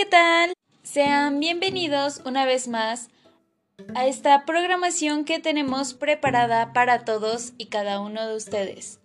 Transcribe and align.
¿qué 0.00 0.06
tal? 0.06 0.54
Sean 0.82 1.40
bienvenidos 1.40 2.22
una 2.24 2.46
vez 2.46 2.68
más 2.68 3.10
a 3.94 4.06
esta 4.06 4.46
programación 4.46 5.26
que 5.26 5.40
tenemos 5.40 5.92
preparada 5.92 6.72
para 6.72 7.04
todos 7.04 7.52
y 7.58 7.66
cada 7.66 8.00
uno 8.00 8.26
de 8.26 8.34
ustedes. 8.34 8.98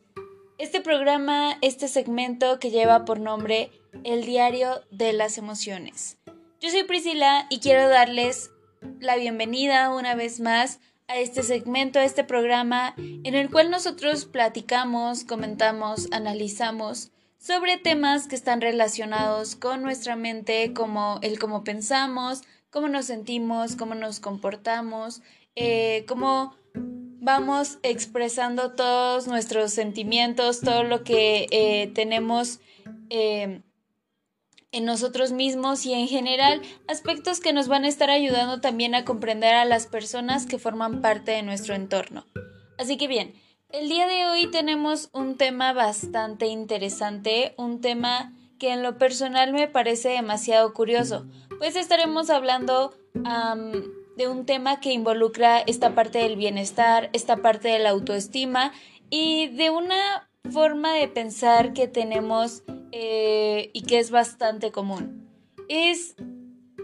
Este 0.58 0.80
programa, 0.80 1.58
este 1.62 1.90
segmento 1.90 2.60
que 2.60 2.72
lleva 2.72 3.04
por 3.04 3.20
nombre 3.20 3.72
El 4.06 4.24
Diario 4.24 4.84
de 4.90 5.12
las 5.12 5.38
Emociones. 5.38 6.18
Yo 6.62 6.70
soy 6.70 6.84
Priscila 6.84 7.46
y 7.50 7.60
quiero 7.60 7.90
darles 7.90 8.52
la 9.02 9.18
bienvenida 9.18 9.90
una 9.90 10.16
vez 10.16 10.40
más 10.40 10.80
a 11.10 11.18
este 11.18 11.44
segmento, 11.44 12.00
a 12.00 12.06
este 12.06 12.24
programa 12.24 12.94
en 12.98 13.36
el 13.36 13.52
cual 13.52 13.70
nosotros 13.70 14.24
platicamos, 14.24 15.26
comentamos, 15.26 16.08
analizamos 16.14 17.12
sobre 17.46 17.78
temas 17.78 18.28
que 18.28 18.34
están 18.34 18.60
relacionados 18.60 19.56
con 19.56 19.84
nuestra 19.84 20.16
mente, 20.16 20.74
como 20.74 21.20
el 21.22 21.38
cómo 21.38 21.64
pensamos, 21.64 22.42
cómo 22.72 22.88
nos 22.88 23.06
sentimos, 23.06 23.76
cómo 23.76 23.94
nos 23.94 24.20
comportamos, 24.20 25.22
eh, 25.56 26.06
cómo 26.08 26.56
vamos 26.74 27.78
expresando 27.84 28.72
todos 28.72 29.28
nuestros 29.28 29.72
sentimientos, 29.72 30.62
todo 30.62 30.84
lo 30.84 31.04
que 31.04 31.46
eh, 31.52 31.92
tenemos 31.94 32.62
eh, 33.12 33.62
en 34.72 34.86
nosotros 34.86 35.32
mismos 35.32 35.86
y 35.86 35.94
en 35.94 36.08
general 36.08 36.64
aspectos 36.88 37.42
que 37.42 37.54
nos 37.54 37.68
van 37.68 37.86
a 37.86 37.90
estar 37.90 38.10
ayudando 38.10 38.60
también 38.60 38.96
a 38.96 39.06
comprender 39.06 39.54
a 39.54 39.66
las 39.66 39.86
personas 39.86 40.48
que 40.48 40.58
forman 40.58 41.00
parte 41.00 41.30
de 41.30 41.44
nuestro 41.44 41.76
entorno. 41.76 42.26
Así 42.80 42.98
que 42.98 43.08
bien, 43.08 43.36
el 43.76 43.90
día 43.90 44.08
de 44.08 44.26
hoy 44.26 44.48
tenemos 44.48 45.10
un 45.12 45.36
tema 45.36 45.74
bastante 45.74 46.48
interesante, 46.48 47.54
un 47.58 47.82
tema 47.82 48.32
que 48.58 48.72
en 48.72 48.82
lo 48.82 48.98
personal 48.98 49.52
me 49.52 49.68
parece 49.68 50.10
demasiado 50.10 50.74
curioso, 50.74 51.26
pues 51.58 51.76
estaremos 51.76 52.30
hablando 52.30 52.94
de 54.16 54.28
un 54.30 54.46
tema 54.46 54.80
que 54.80 54.94
involucra 54.94 55.60
esta 55.60 55.94
parte 55.94 56.20
del 56.20 56.38
bienestar, 56.38 57.10
esta 57.12 57.38
parte 57.38 57.68
de 57.68 57.80
la 57.80 57.90
autoestima 57.90 58.72
y 59.10 59.48
de 59.48 59.70
una 59.70 60.30
forma 60.52 60.94
de 60.94 61.10
pensar 61.10 61.74
que 61.74 61.90
tenemos 61.90 62.64
eh, 62.94 63.72
y 63.74 63.82
que 63.82 64.00
es 64.00 64.10
bastante 64.10 64.72
común. 64.72 65.30
Es 65.68 66.16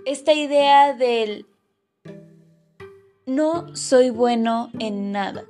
esta 0.05 0.33
idea 0.33 0.93
del 0.93 1.45
no 3.25 3.73
soy 3.77 4.09
bueno 4.09 4.71
en 4.79 5.13
nada. 5.13 5.45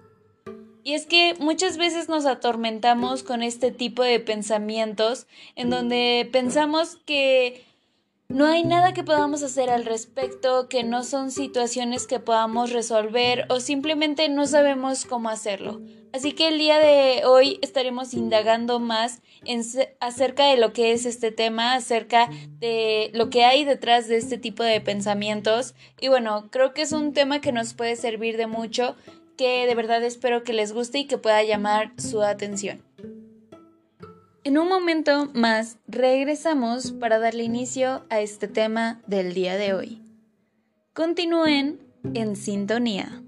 Y 0.84 0.94
es 0.94 1.06
que 1.06 1.36
muchas 1.40 1.78
veces 1.78 2.10
nos 2.10 2.26
atormentamos 2.26 3.24
con 3.24 3.44
este 3.44 3.72
tipo 3.72 4.04
de 4.04 4.20
pensamientos 4.20 5.28
en 5.56 5.70
donde 5.70 6.28
pensamos 6.32 6.98
que 7.06 7.64
no 8.30 8.46
hay 8.46 8.64
nada 8.64 8.94
que 8.94 9.04
podamos 9.04 9.44
hacer 9.44 9.70
al 9.70 9.86
respecto, 9.86 10.70
que 10.70 10.84
no 10.84 11.04
son 11.04 11.32
situaciones 11.32 12.08
que 12.08 12.20
podamos 12.20 12.72
resolver 12.72 13.46
o 13.50 13.60
simplemente 13.60 14.30
no 14.30 14.48
sabemos 14.48 15.06
cómo 15.06 15.30
hacerlo. 15.30 15.82
Así 16.14 16.34
que 16.34 16.48
el 16.48 16.58
día 16.58 16.80
de 16.80 17.26
hoy 17.26 17.60
estaremos 17.62 18.14
indagando 18.14 18.80
más 18.80 19.22
acerca 20.00 20.48
de 20.48 20.58
lo 20.58 20.74
que 20.74 20.94
es 20.94 21.06
este 21.06 21.32
tema, 21.32 21.74
acerca 21.74 22.30
de 22.60 23.12
lo 23.14 23.30
que 23.30 23.46
hay 23.46 23.66
detrás 23.66 24.08
de 24.08 24.18
este 24.18 24.38
tipo 24.38 24.64
de 24.64 24.82
pensamientos. 24.82 25.74
Y 26.00 26.08
bueno, 26.08 26.50
creo 26.52 26.74
que 26.74 26.82
es 26.82 26.92
un 26.92 27.14
tema 27.14 27.42
que 27.42 27.52
nos 27.52 27.74
puede 27.74 27.96
servir 27.96 28.38
de 28.38 28.48
mucho 28.48 28.96
que 29.38 29.66
de 29.66 29.76
verdad 29.76 30.04
espero 30.04 30.44
que 30.44 30.54
les 30.54 30.74
guste 30.74 31.00
y 31.00 31.08
que 31.08 31.18
pueda 31.18 31.44
llamar 31.44 31.94
su 31.98 32.22
atención. 32.22 32.84
En 34.44 34.58
un 34.58 34.68
momento 34.68 35.30
más 35.34 35.78
regresamos 35.88 36.92
para 36.94 37.20
darle 37.20 37.44
inicio 37.44 38.06
a 38.10 38.22
este 38.22 38.48
tema 38.48 39.02
del 39.06 39.34
día 39.34 39.56
de 39.56 39.74
hoy. 39.74 40.02
Continúen 40.94 41.80
en 42.14 42.36
sintonía. 42.36 43.22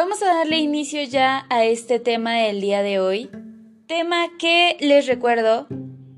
Vamos 0.00 0.22
a 0.22 0.32
darle 0.32 0.58
inicio 0.58 1.02
ya 1.02 1.44
a 1.50 1.64
este 1.64 1.98
tema 1.98 2.34
del 2.34 2.60
día 2.60 2.84
de 2.84 3.00
hoy. 3.00 3.28
Tema 3.88 4.28
que 4.38 4.76
les 4.78 5.08
recuerdo 5.08 5.66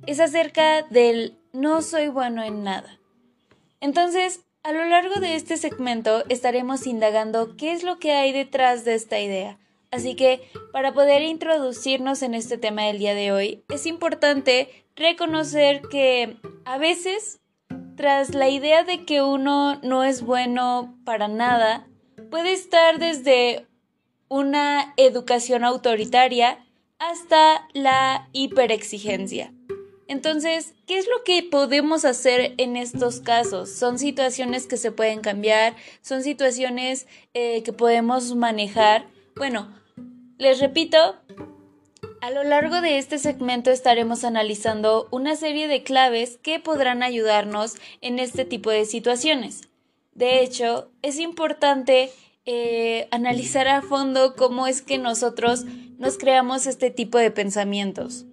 es 0.06 0.20
acerca 0.20 0.82
del 0.90 1.38
no 1.54 1.80
soy 1.80 2.08
bueno 2.08 2.42
en 2.42 2.62
nada. 2.62 3.00
Entonces, 3.80 4.44
a 4.64 4.72
lo 4.72 4.84
largo 4.84 5.18
de 5.18 5.34
este 5.34 5.56
segmento 5.56 6.24
estaremos 6.28 6.86
indagando 6.86 7.56
qué 7.56 7.72
es 7.72 7.82
lo 7.82 7.98
que 7.98 8.12
hay 8.12 8.32
detrás 8.32 8.84
de 8.84 8.92
esta 8.92 9.18
idea. 9.18 9.58
Así 9.90 10.14
que, 10.14 10.42
para 10.74 10.92
poder 10.92 11.22
introducirnos 11.22 12.20
en 12.20 12.34
este 12.34 12.58
tema 12.58 12.82
del 12.82 12.98
día 12.98 13.14
de 13.14 13.32
hoy, 13.32 13.64
es 13.70 13.86
importante 13.86 14.68
reconocer 14.94 15.80
que 15.90 16.36
a 16.66 16.76
veces, 16.76 17.40
tras 17.96 18.34
la 18.34 18.50
idea 18.50 18.84
de 18.84 19.06
que 19.06 19.22
uno 19.22 19.80
no 19.82 20.04
es 20.04 20.20
bueno 20.20 20.98
para 21.06 21.28
nada, 21.28 21.88
puede 22.30 22.52
estar 22.52 22.98
desde 22.98 23.69
una 24.30 24.94
educación 24.96 25.64
autoritaria 25.64 26.64
hasta 27.00 27.68
la 27.74 28.28
hiperexigencia. 28.32 29.52
Entonces, 30.06 30.74
¿qué 30.86 30.98
es 30.98 31.06
lo 31.08 31.24
que 31.24 31.42
podemos 31.42 32.04
hacer 32.04 32.54
en 32.56 32.76
estos 32.76 33.20
casos? 33.20 33.70
Son 33.70 33.98
situaciones 33.98 34.66
que 34.66 34.76
se 34.76 34.92
pueden 34.92 35.20
cambiar, 35.20 35.74
son 36.00 36.22
situaciones 36.22 37.06
eh, 37.34 37.62
que 37.64 37.72
podemos 37.72 38.34
manejar. 38.36 39.06
Bueno, 39.36 39.68
les 40.38 40.60
repito, 40.60 41.16
a 42.20 42.30
lo 42.30 42.44
largo 42.44 42.80
de 42.80 42.98
este 42.98 43.18
segmento 43.18 43.70
estaremos 43.70 44.24
analizando 44.24 45.08
una 45.10 45.34
serie 45.34 45.66
de 45.66 45.82
claves 45.82 46.38
que 46.42 46.60
podrán 46.60 47.02
ayudarnos 47.02 47.76
en 48.00 48.20
este 48.20 48.44
tipo 48.44 48.70
de 48.70 48.84
situaciones. 48.84 49.62
De 50.14 50.42
hecho, 50.42 50.90
es 51.02 51.18
importante 51.18 52.10
eh, 52.52 53.06
analizar 53.12 53.68
a 53.68 53.80
fondo 53.80 54.34
cómo 54.34 54.66
es 54.66 54.82
que 54.82 54.98
nosotros 54.98 55.66
nos 55.98 56.18
creamos 56.18 56.66
este 56.66 56.90
tipo 56.90 57.16
de 57.16 57.30
pensamientos. 57.30 58.26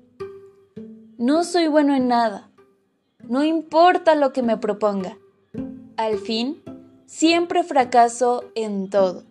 No 1.20 1.44
soy 1.44 1.68
bueno 1.68 1.96
en 1.96 2.08
nada. 2.08 2.50
No 3.22 3.44
importa 3.44 4.16
lo 4.16 4.34
que 4.34 4.42
me 4.42 4.58
proponga. 4.58 5.20
Al 5.98 6.18
fin, 6.18 6.64
siempre 7.06 7.64
fracaso 7.64 8.46
en 8.56 8.90
todo. 8.90 9.24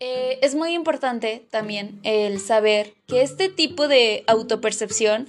Eh, 0.00 0.40
es 0.42 0.56
muy 0.56 0.74
importante 0.74 1.46
también 1.48 2.00
el 2.02 2.40
saber 2.40 2.94
que 3.06 3.22
este 3.22 3.48
tipo 3.48 3.86
de 3.86 4.24
autopercepción 4.26 5.28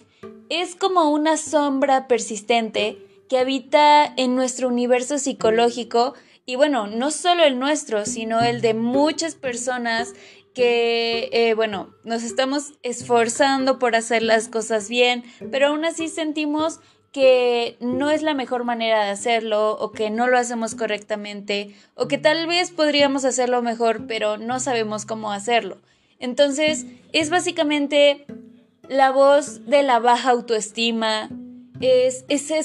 es 0.49 0.75
como 0.75 1.11
una 1.11 1.37
sombra 1.37 2.07
persistente 2.07 2.97
que 3.29 3.37
habita 3.37 4.11
en 4.17 4.33
nuestro 4.35 4.67
universo 4.67 5.19
psicológico 5.19 6.15
y 6.45 6.55
bueno, 6.55 6.87
no 6.87 7.11
solo 7.11 7.43
el 7.43 7.59
nuestro, 7.59 8.05
sino 8.05 8.41
el 8.41 8.61
de 8.61 8.73
muchas 8.73 9.35
personas 9.35 10.13
que, 10.53 11.29
eh, 11.31 11.53
bueno, 11.53 11.93
nos 12.03 12.23
estamos 12.23 12.73
esforzando 12.83 13.79
por 13.79 13.95
hacer 13.95 14.23
las 14.23 14.47
cosas 14.47 14.89
bien, 14.89 15.23
pero 15.51 15.67
aún 15.67 15.85
así 15.85 16.07
sentimos 16.07 16.79
que 17.11 17.77
no 17.79 18.09
es 18.09 18.21
la 18.21 18.33
mejor 18.33 18.63
manera 18.63 19.03
de 19.03 19.11
hacerlo 19.11 19.77
o 19.77 19.91
que 19.91 20.09
no 20.09 20.27
lo 20.27 20.37
hacemos 20.37 20.75
correctamente 20.75 21.75
o 21.95 22.07
que 22.07 22.17
tal 22.17 22.47
vez 22.47 22.71
podríamos 22.71 23.25
hacerlo 23.25 23.61
mejor 23.61 24.07
pero 24.07 24.37
no 24.37 24.59
sabemos 24.59 25.05
cómo 25.05 25.31
hacerlo. 25.31 25.77
Entonces 26.19 26.85
es 27.11 27.29
básicamente 27.29 28.25
la 28.87 29.11
voz 29.11 29.65
de 29.65 29.83
la 29.83 29.99
baja 29.99 30.31
autoestima, 30.31 31.29
es 31.81 32.25
ese, 32.29 32.61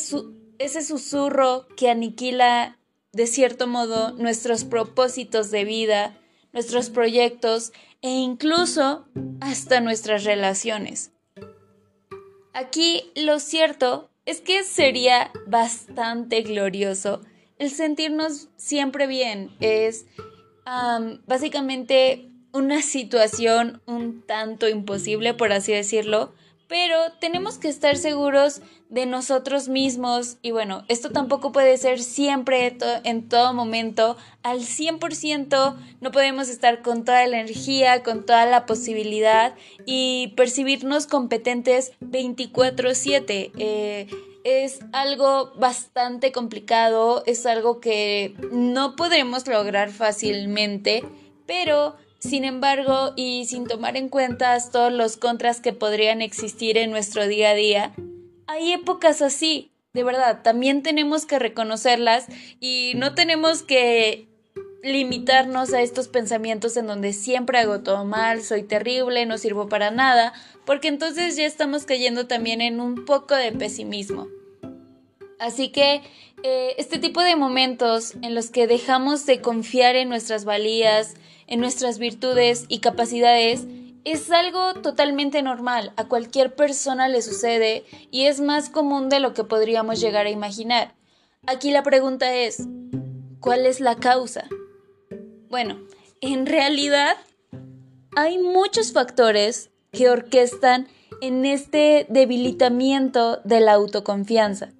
ese 0.58 0.82
susurro 0.82 1.66
que 1.76 1.90
aniquila 1.90 2.75
de 3.16 3.26
cierto 3.26 3.66
modo, 3.66 4.12
nuestros 4.12 4.64
propósitos 4.64 5.50
de 5.50 5.64
vida, 5.64 6.18
nuestros 6.52 6.90
proyectos 6.90 7.72
e 8.02 8.10
incluso 8.10 9.08
hasta 9.40 9.80
nuestras 9.80 10.24
relaciones. 10.24 11.12
Aquí 12.52 13.10
lo 13.16 13.40
cierto 13.40 14.10
es 14.26 14.42
que 14.42 14.64
sería 14.64 15.32
bastante 15.46 16.42
glorioso 16.42 17.22
el 17.58 17.70
sentirnos 17.70 18.50
siempre 18.56 19.06
bien. 19.06 19.56
Es 19.60 20.04
básicamente 21.26 22.30
una 22.52 22.82
situación 22.82 23.80
un 23.86 24.26
tanto 24.26 24.68
imposible, 24.68 25.32
por 25.32 25.52
así 25.52 25.72
decirlo, 25.72 26.34
pero 26.68 27.12
tenemos 27.20 27.58
que 27.58 27.68
estar 27.68 27.96
seguros 27.96 28.60
de 28.88 29.06
nosotros 29.06 29.68
mismos 29.68 30.38
y 30.42 30.50
bueno, 30.52 30.84
esto 30.88 31.10
tampoco 31.10 31.52
puede 31.52 31.76
ser 31.76 32.00
siempre 32.00 32.76
en 33.04 33.28
todo 33.28 33.52
momento 33.52 34.16
al 34.42 34.60
100%, 34.60 35.76
no 36.00 36.10
podemos 36.10 36.48
estar 36.48 36.82
con 36.82 37.04
toda 37.04 37.26
la 37.26 37.40
energía, 37.40 38.02
con 38.02 38.24
toda 38.24 38.46
la 38.46 38.66
posibilidad 38.66 39.54
y 39.84 40.34
percibirnos 40.36 41.06
competentes 41.06 41.92
24/7. 42.00 43.52
Eh, 43.58 44.08
es 44.44 44.78
algo 44.92 45.52
bastante 45.56 46.30
complicado, 46.30 47.24
es 47.26 47.46
algo 47.46 47.80
que 47.80 48.34
no 48.52 48.94
podremos 48.94 49.46
lograr 49.48 49.90
fácilmente, 49.90 51.02
pero 51.46 51.96
sin 52.18 52.44
embargo, 52.44 53.12
y 53.16 53.44
sin 53.46 53.66
tomar 53.66 53.96
en 53.96 54.08
cuenta 54.08 54.56
todos 54.70 54.92
los 54.92 55.16
contras 55.16 55.60
que 55.60 55.72
podrían 55.72 56.22
existir 56.22 56.78
en 56.78 56.90
nuestro 56.90 57.26
día 57.26 57.50
a 57.50 57.54
día, 57.54 57.94
hay 58.46 58.72
épocas 58.72 59.22
así, 59.22 59.70
de 59.92 60.04
verdad, 60.04 60.42
también 60.42 60.82
tenemos 60.82 61.26
que 61.26 61.38
reconocerlas 61.38 62.26
y 62.60 62.92
no 62.96 63.14
tenemos 63.14 63.62
que 63.62 64.28
limitarnos 64.82 65.72
a 65.72 65.80
estos 65.80 66.08
pensamientos 66.08 66.76
en 66.76 66.86
donde 66.86 67.12
siempre 67.12 67.58
hago 67.58 67.80
todo 67.80 68.04
mal, 68.04 68.42
soy 68.42 68.62
terrible, 68.62 69.26
no 69.26 69.38
sirvo 69.38 69.68
para 69.68 69.90
nada, 69.90 70.32
porque 70.64 70.88
entonces 70.88 71.36
ya 71.36 71.44
estamos 71.44 71.86
cayendo 71.86 72.26
también 72.26 72.60
en 72.60 72.80
un 72.80 73.04
poco 73.04 73.34
de 73.34 73.52
pesimismo. 73.52 74.28
Así 75.38 75.70
que 75.70 76.02
eh, 76.42 76.74
este 76.78 76.98
tipo 76.98 77.22
de 77.22 77.36
momentos 77.36 78.14
en 78.22 78.34
los 78.34 78.50
que 78.50 78.66
dejamos 78.66 79.26
de 79.26 79.40
confiar 79.40 79.96
en 79.96 80.08
nuestras 80.08 80.44
valías, 80.44 81.14
en 81.46 81.60
nuestras 81.60 81.98
virtudes 81.98 82.64
y 82.68 82.80
capacidades 82.80 83.66
es 84.04 84.30
algo 84.30 84.74
totalmente 84.74 85.42
normal, 85.42 85.92
a 85.96 86.06
cualquier 86.06 86.54
persona 86.54 87.08
le 87.08 87.22
sucede 87.22 87.84
y 88.12 88.26
es 88.26 88.40
más 88.40 88.70
común 88.70 89.08
de 89.08 89.18
lo 89.18 89.34
que 89.34 89.42
podríamos 89.42 90.00
llegar 90.00 90.26
a 90.26 90.30
imaginar. 90.30 90.94
Aquí 91.46 91.72
la 91.72 91.82
pregunta 91.82 92.32
es, 92.32 92.62
¿cuál 93.40 93.66
es 93.66 93.80
la 93.80 93.96
causa? 93.96 94.48
Bueno, 95.48 95.80
en 96.20 96.46
realidad 96.46 97.16
hay 98.14 98.38
muchos 98.38 98.92
factores 98.92 99.70
que 99.90 100.08
orquestan 100.08 100.86
en 101.20 101.44
este 101.44 102.06
debilitamiento 102.08 103.40
de 103.44 103.60
la 103.60 103.72
autoconfianza, 103.72 104.70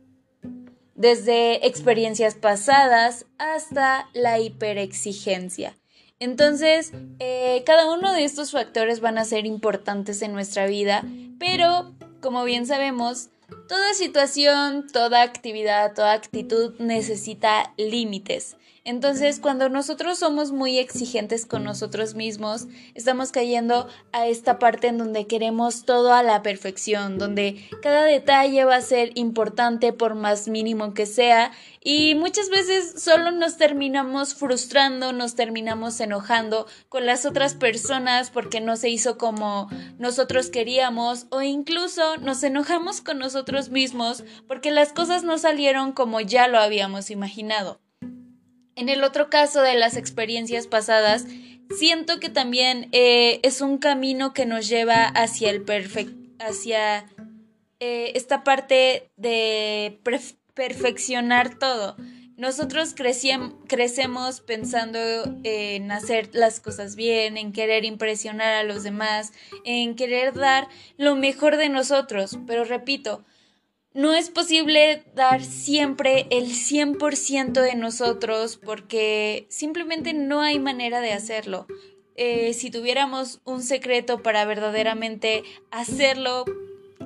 desde 0.95 1.67
experiencias 1.67 2.35
pasadas 2.35 3.27
hasta 3.39 4.09
la 4.13 4.39
hiperexigencia. 4.39 5.77
Entonces, 6.19 6.93
eh, 7.19 7.63
cada 7.67 7.93
uno 7.93 8.13
de 8.13 8.25
estos 8.25 8.53
factores 8.53 9.01
van 9.01 9.19
a 9.19 9.25
ser 9.25 9.45
importantes 9.47 10.23
en 10.23 10.33
nuestra 10.33 10.67
vida, 10.67 11.05
pero 11.39 11.95
como 12.21 12.45
bien 12.45 12.67
sabemos, 12.67 13.29
toda 13.69 13.95
situación, 13.95 14.87
toda 14.93 15.23
actividad, 15.23 15.95
toda 15.95 16.13
actitud 16.13 16.75
necesita 16.79 17.73
límites. 17.77 18.57
Entonces, 18.87 19.41
cuando 19.41 19.69
nosotros 19.69 20.21
somos 20.21 20.53
muy 20.53 20.79
exigentes 20.79 21.45
con 21.45 21.65
nosotros 21.65 22.15
mismos, 22.15 22.69
estamos 22.95 23.33
cayendo 23.33 23.89
a 24.13 24.29
esta 24.29 24.61
parte 24.61 24.87
en 24.87 24.97
donde 24.97 25.27
queremos 25.27 25.85
todo 25.85 26.15
a 26.15 26.23
la 26.23 26.41
perfección, 26.43 27.19
donde 27.19 27.69
cada 27.83 28.05
detalle 28.05 28.65
va 28.65 28.77
a 28.77 28.81
ser 28.81 29.11
importante 29.17 29.93
por 29.93 30.15
más 30.15 30.47
mínimo 30.47 30.95
que 30.95 31.07
sea 31.07 31.51
y 31.89 32.15
muchas 32.15 32.49
veces 32.49 33.01
solo 33.01 33.31
nos 33.31 33.57
terminamos 33.57 34.35
frustrando, 34.35 35.13
nos 35.13 35.35
terminamos 35.35 36.01
enojando 36.01 36.67
con 36.89 37.07
las 37.07 37.25
otras 37.27 37.55
personas 37.55 38.31
porque 38.31 38.61
no 38.61 38.77
se 38.77 38.89
hizo 38.89 39.19
como 39.19 39.69
nosotros 39.99 40.51
queríamos 40.51 41.27
o 41.31 41.43
incluso 41.43 42.17
nos 42.19 42.43
enojamos 42.43 43.01
con 43.01 43.19
nosotros 43.19 43.56
mismos 43.71 44.25
porque 44.47 44.71
las 44.71 44.93
cosas 44.93 45.25
no 45.25 45.39
salieron 45.39 45.93
como 45.93 46.21
ya 46.21 46.49
lo 46.49 46.59
habíamos 46.59 47.11
imaginado. 47.11 47.81
En 48.77 48.89
el 48.89 49.03
otro 49.05 49.31
caso 49.31 49.63
de 49.63 49.75
las 49.75 49.97
experiencias 49.97 50.67
pasadas, 50.67 51.27
siento 51.77 52.21
que 52.21 52.29
también 52.29 52.89
eh, 52.93 53.41
es 53.43 53.61
un 53.61 53.79
camino 53.79 54.33
que 54.33 54.47
nos 54.47 54.69
lleva 54.69 55.05
hacia 55.07 55.51
el 55.51 55.65
hacia 56.39 57.07
eh, 57.81 58.13
esta 58.15 58.45
parte 58.45 59.11
de 59.17 59.99
perfeccionar 60.55 61.59
todo. 61.59 61.97
Nosotros 62.37 62.95
crecemos 62.95 64.41
pensando 64.43 64.99
en 65.43 65.91
hacer 65.91 66.29
las 66.35 66.61
cosas 66.61 66.95
bien, 66.95 67.39
en 67.39 67.53
querer 67.53 67.87
impresionar 67.87 68.53
a 68.53 68.63
los 68.63 68.83
demás, 68.83 69.33
en 69.65 69.97
querer 69.97 70.35
dar 70.35 70.69
lo 70.99 71.17
mejor 71.17 71.57
de 71.57 71.71
nosotros, 71.71 72.39
pero 72.47 72.65
repito, 72.65 73.25
no 73.97 74.13
es 74.13 74.29
posible 74.29 75.05
dar 75.15 75.43
siempre 75.43 76.27
el 76.29 76.49
100% 76.49 77.53
de 77.63 77.75
nosotros 77.77 78.59
porque 78.63 79.47
simplemente 79.49 80.13
no 80.13 80.43
hay 80.43 80.59
manera 80.59 81.01
de 81.01 81.15
hacerlo. 81.15 81.67
Eh, 82.15 82.53
si 82.53 82.71
tuviéramos 82.71 83.41
un 83.45 83.63
secreto 83.63 84.23
para 84.23 84.45
verdaderamente 84.45 85.45
hacerlo, 85.71 86.45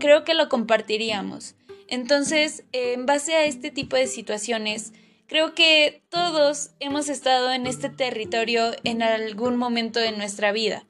creo 0.01 0.25
que 0.25 0.35
lo 0.35 0.49
compartiríamos. 0.49 1.55
Entonces, 1.87 2.65
en 2.73 3.07
base 3.07 3.37
a 3.37 3.45
este 3.45 3.71
tipo 3.71 3.95
de 3.95 4.09
situaciones, 4.09 4.93
creo 5.29 5.55
que 5.55 6.03
todos 6.09 6.73
hemos 6.81 7.09
estado 7.09 7.53
en 7.53 7.69
este 7.69 7.89
territorio 7.89 8.73
en 8.83 9.03
algún 9.03 9.57
momento 9.57 10.01
de 10.01 10.11
nuestra 10.11 10.51
vida. 10.51 10.89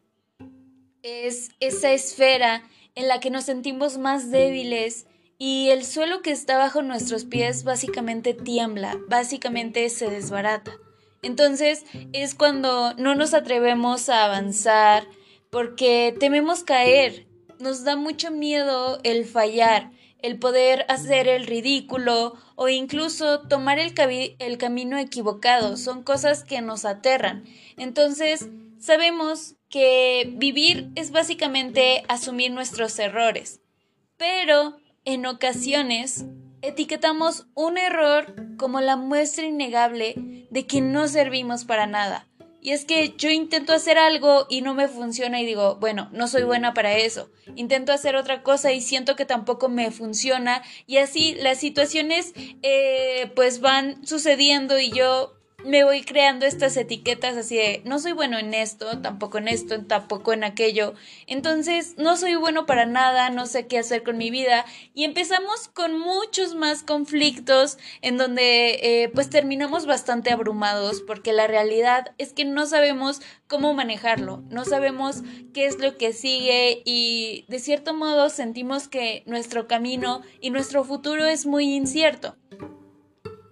Es 1.03 1.51
esa 1.61 1.93
esfera 1.93 2.63
en 2.95 3.07
la 3.07 3.21
que 3.21 3.29
nos 3.29 3.45
sentimos 3.45 3.99
más 3.99 4.31
débiles, 4.31 5.07
y 5.43 5.71
el 5.71 5.87
suelo 5.87 6.21
que 6.21 6.33
está 6.33 6.59
bajo 6.59 6.83
nuestros 6.83 7.25
pies 7.25 7.65
básicamente 7.65 8.35
tiembla, 8.35 8.99
básicamente 9.09 9.89
se 9.89 10.11
desbarata. 10.11 10.73
Entonces 11.23 11.87
es 12.13 12.35
cuando 12.35 12.93
no 12.99 13.15
nos 13.15 13.33
atrevemos 13.33 14.11
a 14.11 14.27
avanzar 14.27 15.07
porque 15.49 16.15
tememos 16.21 16.63
caer, 16.63 17.27
nos 17.59 17.85
da 17.85 17.97
mucho 17.97 18.31
miedo 18.31 19.01
el 19.03 19.25
fallar, 19.25 19.91
el 20.19 20.39
poder 20.39 20.85
hacer 20.89 21.27
el 21.27 21.47
ridículo 21.47 22.35
o 22.55 22.69
incluso 22.69 23.41
tomar 23.41 23.79
el, 23.79 23.95
camino 23.95 24.99
equivocado, 24.99 25.79
son 25.79 26.03
cosas 26.03 26.45
que 26.45 26.61
nos 26.61 26.85
aterran. 26.85 27.45
Entonces 27.79 28.51
sabemos 28.79 29.55
que 29.71 30.35
vivir 30.37 30.91
es 30.97 31.13
básicamente 31.13 32.05
asumir 32.09 32.51
nuestros 32.51 32.99
errores, 32.99 33.63
pero 34.19 34.77
en 35.11 35.27
ocasiones, 35.27 36.25
etiquetamos 36.63 37.47
un 37.55 37.79
error 37.79 38.35
como 38.57 38.81
la 38.81 38.97
muestra 38.97 39.45
innegable 39.45 40.47
de 40.51 40.67
que 40.67 40.81
no 40.81 41.09
servimos 41.09 41.65
para 41.65 41.87
nada. 41.87 42.27
Y 42.63 42.73
es 42.73 42.85
que 42.85 43.15
yo 43.17 43.31
intento 43.31 43.73
hacer 43.73 43.97
algo 43.97 44.47
y 44.51 44.61
no 44.61 44.75
me 44.75 44.87
funciona 44.87 45.41
y 45.41 45.47
digo, 45.47 45.77
bueno, 45.77 46.11
no 46.13 46.29
soy 46.29 46.43
buena 46.43 46.75
para 46.75 46.95
eso. 46.95 47.31
Intento 47.57 47.93
hacer 47.93 48.17
otra 48.17 48.43
cosa 48.43 48.73
y 48.73 48.83
siento 48.83 49.17
que 49.17 49.25
tampoco 49.25 49.71
me 49.71 49.91
funciona. 49.91 50.63
Y 50.87 50.99
así 50.99 51.35
las 51.37 51.59
situaciones 51.59 52.35
eh, 52.63 53.33
pues 53.35 53.61
van 53.61 54.07
sucediendo 54.07 54.79
y 54.79 54.91
yo 54.93 55.40
me 55.65 55.85
voy 55.85 56.03
creando 56.03 56.47
estas 56.47 56.77
etiquetas 56.77 57.37
así 57.37 57.57
de 57.57 57.83
no 57.85 57.99
soy 57.99 58.13
bueno 58.13 58.39
en 58.39 58.55
esto, 58.55 59.01
tampoco 59.01 59.39
en 59.39 59.49
esto, 59.49 59.85
tampoco 59.85 60.33
en 60.33 60.45
aquello. 60.45 60.95
Entonces 61.27 61.95
no 61.99 62.17
soy 62.17 62.35
bueno 62.35 62.67
para 62.67 62.87
nada, 62.87 63.31
no 63.31 63.47
sé 63.47 63.67
qué 63.67 63.79
hacer 63.79 64.03
con 64.03 64.17
mi 64.17 64.31
vida 64.31 64.65
y 64.95 65.05
empezamos 65.05 65.69
con 65.69 65.99
muchos 65.99 66.55
más 66.55 66.83
conflictos 66.83 67.79
en 68.03 68.17
donde 68.17 68.79
eh, 68.83 69.11
pues 69.15 69.31
terminamos 69.31 69.87
bastante 69.87 70.31
abrumados 70.31 71.03
porque 71.03 71.33
la 71.33 71.47
realidad 71.47 72.15
es 72.19 72.33
que 72.33 72.45
no 72.45 72.67
sabemos 72.67 73.21
cómo 73.47 73.75
manejarlo, 73.75 74.43
no 74.49 74.65
sabemos 74.65 75.23
qué 75.53 75.67
es 75.67 75.79
lo 75.79 75.97
que 75.97 76.13
sigue 76.13 76.83
y 76.85 77.45
de 77.49 77.59
cierto 77.59 77.95
modo 77.95 78.31
sentimos 78.31 78.89
que 78.89 79.23
nuestro 79.27 79.67
camino 79.67 80.23
y 80.41 80.51
nuestro 80.51 80.85
futuro 80.85 81.27
es 81.27 81.47
muy 81.47 81.75
incierto. 81.75 82.37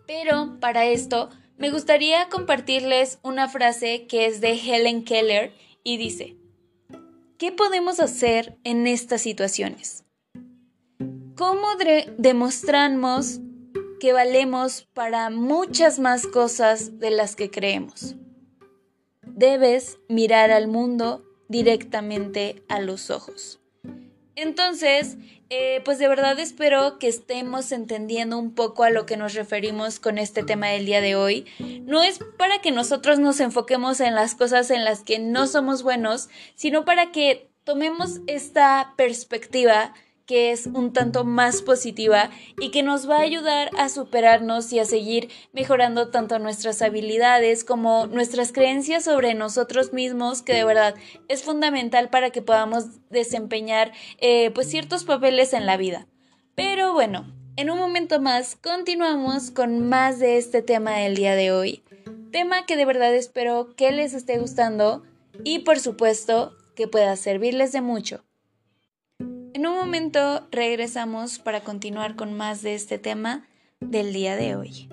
Pero 0.07 0.59
para 0.59 0.87
esto 0.87 1.29
me 1.59 1.71
gustaría 1.71 2.29
compartirles 2.29 3.19
una 3.23 3.49
frase 3.49 4.07
que 4.07 4.27
es 4.27 4.41
de 4.41 4.53
Helen 4.53 5.05
Keller 5.05 5.53
y 5.83 5.97
dice, 5.97 6.37
¿qué 7.37 7.51
podemos 7.51 7.99
hacer 7.99 8.57
en 8.63 8.87
estas 8.87 9.23
situaciones? 9.23 10.05
¿Cómo 11.37 11.67
demostramos 12.17 13.41
que 14.01 14.13
valemos 14.13 14.89
para 14.95 15.31
muchas 15.31 15.99
más 15.99 16.27
cosas 16.29 17.01
de 17.01 17.11
las 17.11 17.35
que 17.35 17.51
creemos? 17.51 18.15
Debes 19.23 19.99
mirar 20.09 20.53
al 20.53 20.69
mundo 20.69 21.25
directamente 21.49 22.63
a 22.69 22.81
los 22.81 23.11
ojos. 23.11 23.58
Entonces, 24.41 25.17
eh, 25.51 25.81
pues 25.85 25.99
de 25.99 26.07
verdad 26.07 26.39
espero 26.39 27.01
que 27.01 27.09
estemos 27.09 27.73
entendiendo 27.73 28.39
un 28.39 28.55
poco 28.55 28.85
a 28.85 28.91
lo 28.91 29.05
que 29.05 29.17
nos 29.17 29.35
referimos 29.35 29.99
con 29.99 30.17
este 30.17 30.45
tema 30.45 30.69
del 30.69 30.87
día 30.87 31.01
de 31.01 31.17
hoy. 31.17 31.45
No 31.83 32.05
es 32.05 32.21
para 32.37 32.61
que 32.61 32.71
nosotros 32.71 33.19
nos 33.19 33.41
enfoquemos 33.41 33.99
en 33.99 34.15
las 34.15 34.37
cosas 34.37 34.71
en 34.71 34.85
las 34.85 35.03
que 35.03 35.19
no 35.19 35.49
somos 35.49 35.83
buenos, 35.83 36.29
sino 36.55 36.85
para 36.85 37.11
que 37.11 37.51
tomemos 37.65 38.21
esta 38.29 38.95
perspectiva 38.97 39.93
que 40.29 40.53
es 40.53 40.67
un 40.67 40.93
tanto 40.93 41.25
más 41.25 41.63
positiva 41.63 42.31
y 42.61 42.71
que 42.71 42.83
nos 42.83 43.09
va 43.09 43.17
a 43.17 43.23
ayudar 43.23 43.71
a 43.79 43.89
superarnos 43.89 44.71
y 44.75 44.79
a 44.79 44.85
seguir 44.85 45.31
mejorando 45.55 46.11
tanto 46.11 46.39
nuestras 46.39 46.83
habilidades 46.83 47.65
como 47.65 48.07
nuestras 48.07 48.53
creencias 48.53 49.05
sobre 49.05 49.33
nosotros 49.33 49.95
mismos, 49.95 50.43
que 50.43 50.53
de 50.53 50.65
verdad 50.65 50.95
es 51.29 51.43
fundamental 51.43 52.11
para 52.11 52.29
que 52.29 52.43
podamos 52.43 53.09
desempeñar 53.09 53.93
eh, 54.19 54.51
pues 54.51 54.69
ciertos 54.69 55.05
papeles 55.05 55.55
en 55.55 55.65
la 55.65 55.79
vida. 55.79 56.07
Pero 56.55 56.93
bueno, 56.93 57.35
en 57.57 57.71
un 57.71 57.79
momento 57.79 58.21
más 58.21 58.55
continuamos 58.55 59.51
con 59.51 59.89
más 59.89 60.19
de 60.19 60.37
este 60.37 60.61
tema 60.61 60.99
del 60.99 61.17
día 61.17 61.37
de 61.37 61.53
hoy. 61.53 61.83
Tema 62.33 62.67
que 62.67 62.77
de 62.77 62.85
verdad 62.85 63.15
espero 63.15 63.75
que 63.77 63.93
les 63.93 64.13
esté 64.13 64.39
gustando 64.39 65.05
y 65.43 65.61
por 65.61 65.81
supuesto 65.81 66.53
que 66.77 66.87
pueda 66.87 67.17
servirles 67.17 67.73
de 67.73 67.81
mucho. 67.81 68.28
En 69.59 69.67
un 69.67 69.75
momento 69.75 70.47
regresamos 70.53 71.41
para 71.41 71.65
continuar 71.65 72.15
con 72.15 72.33
más 72.33 72.63
de 72.63 72.77
este 72.77 72.97
tema 72.97 73.45
del 73.81 74.13
día 74.13 74.37
de 74.37 74.55
hoy. 74.55 74.89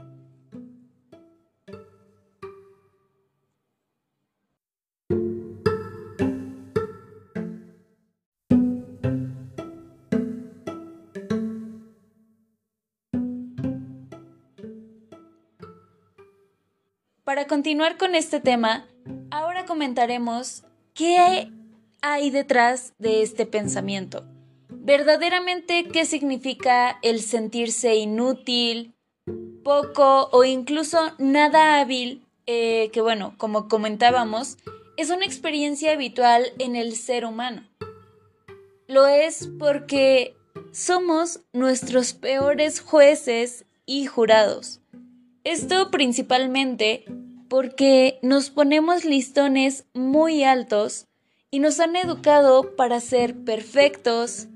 Para 17.23 17.45
continuar 17.45 17.97
con 17.97 18.15
este 18.15 18.39
tema, 18.39 18.87
ahora 19.29 19.65
comentaremos 19.65 20.63
qué 20.95 21.51
hay 22.01 22.29
detrás 22.31 22.95
de 22.97 23.21
este 23.21 23.45
pensamiento 23.45 24.25
verdaderamente 24.85 25.87
qué 25.91 26.05
significa 26.05 26.99
el 27.01 27.19
sentirse 27.21 27.95
inútil, 27.95 28.93
poco 29.63 30.29
o 30.31 30.43
incluso 30.43 30.99
nada 31.17 31.79
hábil, 31.79 32.23
eh, 32.45 32.91
que 32.93 33.01
bueno, 33.01 33.33
como 33.37 33.67
comentábamos, 33.67 34.57
es 34.95 35.09
una 35.09 35.25
experiencia 35.25 35.93
habitual 35.93 36.45
en 36.59 36.75
el 36.75 36.95
ser 36.95 37.25
humano. 37.25 37.67
Lo 38.87 39.07
es 39.07 39.49
porque 39.57 40.37
somos 40.71 41.41
nuestros 41.51 42.13
peores 42.13 42.79
jueces 42.79 43.65
y 43.87 44.05
jurados. 44.05 44.81
Esto 45.43 45.89
principalmente 45.89 47.05
porque 47.49 48.19
nos 48.21 48.51
ponemos 48.51 49.03
listones 49.03 49.85
muy 49.95 50.43
altos 50.43 51.07
y 51.49 51.57
nos 51.57 51.79
han 51.79 51.95
educado 51.95 52.75
para 52.75 52.99
ser 52.99 53.35
perfectos, 53.35 54.47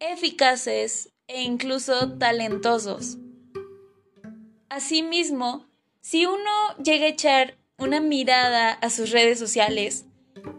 eficaces 0.00 1.12
e 1.28 1.42
incluso 1.42 2.18
talentosos. 2.18 3.18
Asimismo, 4.68 5.66
si 6.00 6.26
uno 6.26 6.50
llega 6.82 7.04
a 7.04 7.10
echar 7.10 7.58
una 7.78 8.00
mirada 8.00 8.72
a 8.72 8.90
sus 8.90 9.10
redes 9.10 9.38
sociales, 9.38 10.06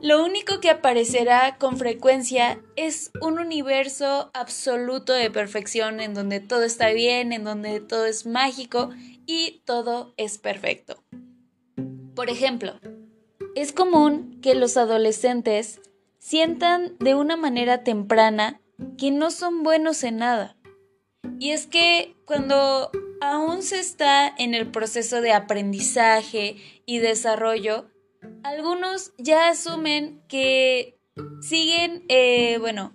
lo 0.01 0.23
único 0.23 0.59
que 0.59 0.69
aparecerá 0.69 1.57
con 1.57 1.77
frecuencia 1.77 2.61
es 2.75 3.11
un 3.21 3.39
universo 3.39 4.31
absoluto 4.33 5.13
de 5.13 5.31
perfección 5.31 5.99
en 5.99 6.13
donde 6.13 6.39
todo 6.39 6.63
está 6.63 6.89
bien, 6.89 7.33
en 7.33 7.43
donde 7.43 7.79
todo 7.79 8.05
es 8.05 8.25
mágico 8.25 8.89
y 9.25 9.61
todo 9.65 10.13
es 10.17 10.37
perfecto. 10.37 11.03
Por 12.15 12.29
ejemplo, 12.29 12.79
es 13.55 13.73
común 13.73 14.39
que 14.41 14.55
los 14.55 14.77
adolescentes 14.77 15.81
sientan 16.19 16.97
de 16.99 17.15
una 17.15 17.35
manera 17.37 17.83
temprana 17.83 18.61
que 18.97 19.11
no 19.11 19.31
son 19.31 19.63
buenos 19.63 20.03
en 20.03 20.17
nada. 20.17 20.57
Y 21.39 21.51
es 21.51 21.67
que 21.67 22.15
cuando 22.25 22.91
aún 23.19 23.63
se 23.63 23.79
está 23.79 24.27
en 24.37 24.53
el 24.53 24.71
proceso 24.71 25.21
de 25.21 25.33
aprendizaje 25.33 26.57
y 26.85 26.99
desarrollo, 26.99 27.89
algunos 28.43 29.13
ya 29.17 29.49
asumen 29.49 30.21
que 30.27 30.99
siguen, 31.41 32.05
eh, 32.09 32.57
bueno, 32.59 32.93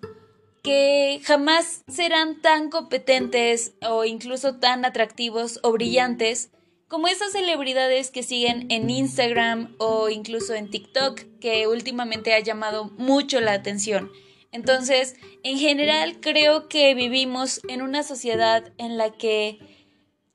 que 0.62 1.20
jamás 1.24 1.84
serán 1.88 2.40
tan 2.40 2.70
competentes 2.70 3.74
o 3.88 4.04
incluso 4.04 4.56
tan 4.58 4.84
atractivos 4.84 5.60
o 5.62 5.72
brillantes 5.72 6.50
como 6.88 7.08
esas 7.08 7.32
celebridades 7.32 8.10
que 8.10 8.22
siguen 8.22 8.66
en 8.70 8.90
Instagram 8.90 9.74
o 9.78 10.08
incluso 10.08 10.54
en 10.54 10.70
TikTok, 10.70 11.20
que 11.40 11.66
últimamente 11.66 12.34
ha 12.34 12.40
llamado 12.40 12.90
mucho 12.96 13.40
la 13.40 13.52
atención. 13.52 14.10
Entonces, 14.56 15.16
en 15.42 15.58
general 15.58 16.18
creo 16.18 16.66
que 16.66 16.94
vivimos 16.94 17.60
en 17.68 17.82
una 17.82 18.02
sociedad 18.02 18.72
en 18.78 18.96
la 18.96 19.10
que 19.10 19.58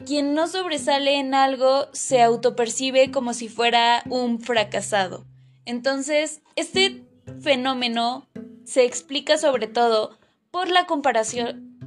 quien 0.06 0.36
no 0.36 0.48
sobresale 0.48 1.18
en 1.18 1.34
algo 1.34 1.88
se 1.92 2.22
autopercibe 2.22 3.10
como 3.10 3.34
si 3.34 3.50
fuera 3.50 4.04
un 4.12 4.40
fracasado. 4.40 5.26
Entonces, 5.66 6.42
este 6.56 7.04
fenómeno 7.42 8.28
se 8.64 8.86
explica 8.86 9.40
sobre 9.40 9.66
todo 9.66 10.20
por 10.52 10.70
la 10.70 10.86
comparación 10.86 11.80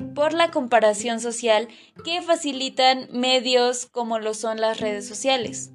social 1.21 1.69
que 2.05 2.21
facilitan 2.21 3.07
medios 3.13 3.87
como 3.87 4.19
lo 4.19 4.35
son 4.35 4.61
las 4.61 4.81
redes 4.81 5.07
sociales. 5.07 5.71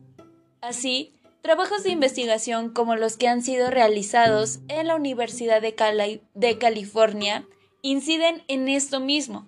Así, 0.59 1.13
Trabajos 1.41 1.83
de 1.83 1.91
investigación 1.91 2.69
como 2.69 2.97
los 2.97 3.15
que 3.15 3.29
han 3.29 3.41
sido 3.41 3.69
realizados 3.71 4.59
en 4.67 4.87
la 4.87 4.95
Universidad 4.95 5.61
de, 5.61 6.57
California 6.57 7.47
inciden 7.81 8.43
en 8.49 8.67
esto 8.67 8.99
mismo. 8.99 9.47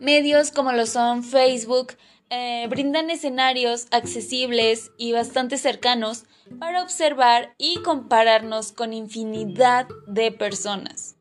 Medios 0.00 0.50
como 0.50 0.72
lo 0.72 0.86
son 0.86 1.24
Facebook 1.24 1.92
eh, 2.30 2.66
brindan 2.70 3.10
escenarios 3.10 3.86
accesibles 3.90 4.92
y 4.96 5.12
bastante 5.12 5.58
cercanos 5.58 6.24
para 6.58 6.82
observar 6.82 7.54
y 7.58 7.82
compararnos 7.82 8.72
con 8.72 8.94
infinidad 8.94 9.86
de 10.06 10.32
personas. 10.32 11.16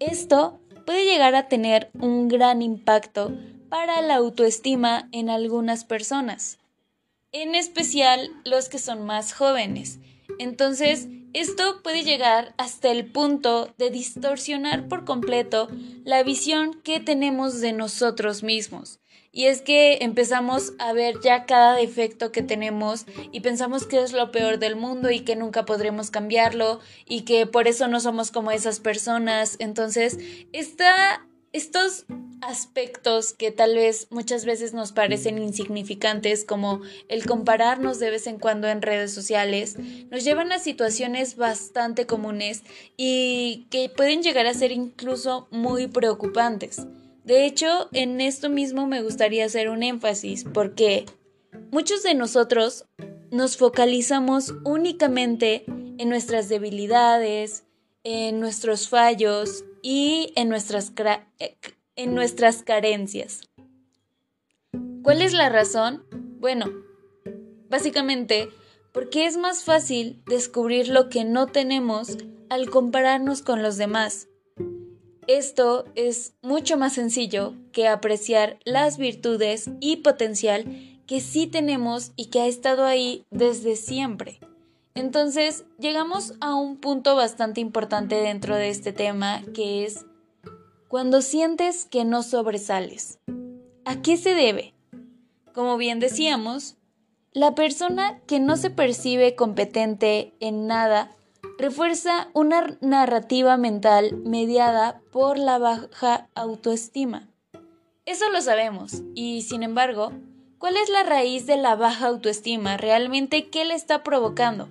Esto 0.00 0.60
puede 0.84 1.06
llegar 1.06 1.34
a 1.34 1.48
tener 1.48 1.90
un 1.98 2.28
gran 2.28 2.60
impacto 2.60 3.32
para 3.70 4.02
la 4.02 4.16
autoestima 4.16 5.08
en 5.12 5.30
algunas 5.30 5.86
personas 5.86 6.58
en 7.34 7.54
especial 7.54 8.30
los 8.44 8.70
que 8.70 8.78
son 8.78 9.04
más 9.04 9.34
jóvenes. 9.34 9.98
Entonces, 10.38 11.08
esto 11.34 11.82
puede 11.82 12.04
llegar 12.04 12.54
hasta 12.58 12.90
el 12.90 13.10
punto 13.10 13.74
de 13.76 13.90
distorsionar 13.90 14.88
por 14.88 15.04
completo 15.04 15.68
la 16.04 16.22
visión 16.22 16.80
que 16.82 17.00
tenemos 17.00 17.60
de 17.60 17.72
nosotros 17.72 18.44
mismos. 18.44 19.00
Y 19.32 19.46
es 19.46 19.62
que 19.62 19.98
empezamos 20.00 20.74
a 20.78 20.92
ver 20.92 21.16
ya 21.24 21.44
cada 21.44 21.74
defecto 21.74 22.30
que 22.30 22.42
tenemos 22.42 23.04
y 23.32 23.40
pensamos 23.40 23.84
que 23.84 24.00
es 24.00 24.12
lo 24.12 24.30
peor 24.30 24.60
del 24.60 24.76
mundo 24.76 25.10
y 25.10 25.20
que 25.20 25.34
nunca 25.34 25.64
podremos 25.64 26.12
cambiarlo 26.12 26.78
y 27.04 27.22
que 27.22 27.46
por 27.46 27.66
eso 27.66 27.88
no 27.88 27.98
somos 27.98 28.30
como 28.30 28.52
esas 28.52 28.78
personas. 28.78 29.56
Entonces, 29.58 30.18
esta, 30.52 31.26
estos 31.54 32.04
aspectos 32.40 33.32
que 33.32 33.52
tal 33.52 33.76
vez 33.76 34.08
muchas 34.10 34.44
veces 34.44 34.74
nos 34.74 34.90
parecen 34.90 35.38
insignificantes, 35.38 36.44
como 36.44 36.80
el 37.08 37.24
compararnos 37.24 38.00
de 38.00 38.10
vez 38.10 38.26
en 38.26 38.40
cuando 38.40 38.66
en 38.66 38.82
redes 38.82 39.14
sociales, 39.14 39.76
nos 40.10 40.24
llevan 40.24 40.50
a 40.50 40.58
situaciones 40.58 41.36
bastante 41.36 42.06
comunes 42.06 42.64
y 42.96 43.68
que 43.70 43.88
pueden 43.88 44.24
llegar 44.24 44.48
a 44.48 44.54
ser 44.54 44.72
incluso 44.72 45.46
muy 45.52 45.86
preocupantes. 45.86 46.88
De 47.22 47.46
hecho, 47.46 47.88
en 47.92 48.20
esto 48.20 48.50
mismo 48.50 48.88
me 48.88 49.00
gustaría 49.00 49.44
hacer 49.44 49.68
un 49.68 49.84
énfasis 49.84 50.44
porque 50.52 51.06
muchos 51.70 52.02
de 52.02 52.14
nosotros 52.14 52.84
nos 53.30 53.56
focalizamos 53.56 54.54
únicamente 54.64 55.64
en 55.68 56.08
nuestras 56.08 56.48
debilidades, 56.48 57.62
en 58.02 58.40
nuestros 58.40 58.88
fallos 58.88 59.64
y 59.84 60.32
en 60.34 60.48
nuestras 60.48 60.92
eh, 61.38 61.56
en 61.94 62.14
nuestras 62.14 62.62
carencias. 62.62 63.42
¿Cuál 65.02 65.20
es 65.20 65.34
la 65.34 65.50
razón? 65.50 66.06
Bueno, 66.40 66.72
básicamente 67.68 68.48
porque 68.92 69.26
es 69.26 69.36
más 69.36 69.62
fácil 69.62 70.22
descubrir 70.26 70.88
lo 70.88 71.10
que 71.10 71.24
no 71.24 71.48
tenemos 71.48 72.16
al 72.48 72.70
compararnos 72.70 73.42
con 73.42 73.62
los 73.62 73.76
demás. 73.76 74.28
Esto 75.26 75.84
es 75.94 76.32
mucho 76.40 76.78
más 76.78 76.94
sencillo 76.94 77.54
que 77.72 77.86
apreciar 77.86 78.58
las 78.64 78.96
virtudes 78.96 79.68
y 79.80 79.96
potencial 79.96 80.64
que 81.06 81.20
sí 81.20 81.46
tenemos 81.46 82.12
y 82.16 82.30
que 82.30 82.40
ha 82.40 82.46
estado 82.46 82.86
ahí 82.86 83.26
desde 83.30 83.76
siempre. 83.76 84.40
Entonces, 84.96 85.64
llegamos 85.80 86.34
a 86.40 86.54
un 86.54 86.76
punto 86.76 87.16
bastante 87.16 87.60
importante 87.60 88.14
dentro 88.14 88.54
de 88.54 88.68
este 88.68 88.92
tema, 88.92 89.42
que 89.52 89.84
es 89.84 90.06
cuando 90.86 91.20
sientes 91.20 91.84
que 91.84 92.04
no 92.04 92.22
sobresales. 92.22 93.18
¿A 93.84 94.02
qué 94.02 94.16
se 94.16 94.34
debe? 94.34 94.72
Como 95.52 95.76
bien 95.78 95.98
decíamos, 95.98 96.76
la 97.32 97.56
persona 97.56 98.20
que 98.28 98.38
no 98.38 98.56
se 98.56 98.70
percibe 98.70 99.34
competente 99.34 100.32
en 100.38 100.68
nada 100.68 101.10
refuerza 101.58 102.28
una 102.32 102.78
narrativa 102.80 103.56
mental 103.56 104.16
mediada 104.18 105.00
por 105.10 105.38
la 105.38 105.58
baja 105.58 106.28
autoestima. 106.36 107.28
Eso 108.06 108.30
lo 108.30 108.40
sabemos, 108.40 109.02
y 109.16 109.42
sin 109.42 109.64
embargo, 109.64 110.12
¿cuál 110.58 110.76
es 110.76 110.88
la 110.88 111.02
raíz 111.02 111.46
de 111.46 111.56
la 111.56 111.74
baja 111.74 112.06
autoestima? 112.06 112.76
¿Realmente 112.76 113.48
qué 113.50 113.64
le 113.64 113.74
está 113.74 114.04
provocando? 114.04 114.68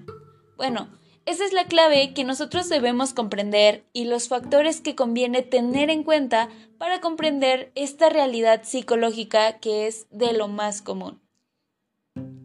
Bueno, 0.64 0.88
esa 1.26 1.44
es 1.44 1.52
la 1.52 1.66
clave 1.66 2.14
que 2.14 2.24
nosotros 2.24 2.70
debemos 2.70 3.14
comprender 3.14 3.84
y 3.92 4.06
los 4.06 4.30
factores 4.30 4.80
que 4.80 4.96
conviene 4.96 5.42
tener 5.42 5.90
en 5.90 6.04
cuenta 6.04 6.48
para 6.78 7.02
comprender 7.02 7.74
esta 7.76 8.08
realidad 8.08 8.62
psicológica 8.64 9.60
que 9.60 9.88
es 9.88 10.08
de 10.10 10.32
lo 10.32 10.48
más 10.48 10.82
común. 10.82 11.22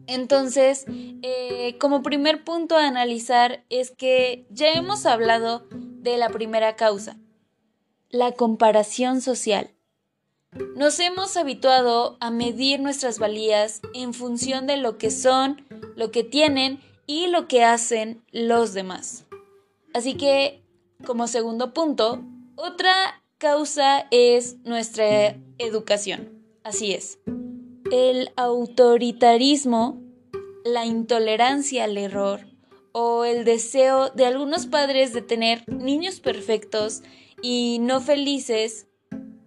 Entonces, 0.05 0.83
eh, 1.21 1.77
como 1.79 2.03
primer 2.03 2.43
punto 2.43 2.75
a 2.75 2.87
analizar 2.87 3.63
es 3.69 3.89
que 3.89 4.45
ya 4.49 4.73
hemos 4.73 5.05
hablado 5.05 5.65
de 5.71 6.17
la 6.17 6.27
primera 6.27 6.75
causa, 6.75 7.15
la 8.09 8.33
comparación 8.33 9.21
social. 9.21 9.71
Nos 10.75 10.99
hemos 10.99 11.37
habituado 11.37 12.17
a 12.19 12.31
medir 12.31 12.81
nuestras 12.81 13.17
valías 13.17 13.79
en 13.93 14.13
función 14.13 14.67
de 14.67 14.75
lo 14.75 14.97
que 14.97 15.09
son, 15.09 15.65
lo 15.95 16.11
que 16.11 16.25
tienen 16.25 16.81
y 17.09 17.25
lo 17.25 17.47
que 17.47 17.63
hacen 17.63 18.21
los 18.31 18.75
demás. 18.75 19.25
Así 19.95 20.13
que, 20.13 20.61
como 21.07 21.25
segundo 21.25 21.73
punto, 21.73 22.23
otra 22.55 23.23
causa 23.39 24.05
es 24.11 24.57
nuestra 24.63 25.35
educación. 25.57 26.29
Así 26.63 26.93
es. 26.93 27.17
El 27.91 28.29
autoritarismo, 28.35 29.99
la 30.63 30.85
intolerancia 30.85 31.85
al 31.85 31.97
error 31.97 32.41
o 32.91 33.25
el 33.25 33.43
deseo 33.43 34.09
de 34.09 34.27
algunos 34.27 34.67
padres 34.67 35.11
de 35.11 35.23
tener 35.23 35.67
niños 35.67 36.19
perfectos 36.19 37.01
y 37.41 37.79
no 37.81 38.01
felices 38.01 38.85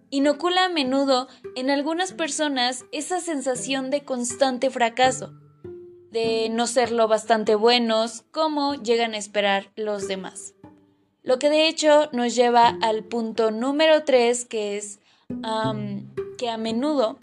inocula 0.09 0.65
a 0.65 0.69
menudo 0.69 1.29
en 1.55 1.69
algunas 1.69 2.11
personas 2.11 2.83
esa 2.91 3.21
sensación 3.21 3.89
de 3.89 4.03
constante 4.03 4.69
fracaso 4.69 5.31
de 6.13 6.47
no 6.49 6.67
ser 6.67 6.91
lo 6.91 7.07
bastante 7.07 7.55
buenos 7.55 8.23
como 8.31 8.75
llegan 8.75 9.15
a 9.15 9.17
esperar 9.17 9.71
los 9.75 10.07
demás. 10.07 10.53
Lo 11.23 11.39
que 11.39 11.49
de 11.49 11.67
hecho 11.67 12.09
nos 12.11 12.35
lleva 12.35 12.77
al 12.81 13.03
punto 13.03 13.49
número 13.49 14.03
3, 14.03 14.45
que 14.45 14.77
es 14.77 14.99
que 16.37 16.49
a 16.49 16.57
menudo 16.57 17.17